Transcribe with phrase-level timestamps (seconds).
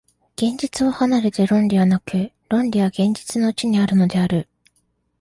[0.35, 4.47] 現実を離れて論理はなく、論理は現実のうちにあるのである。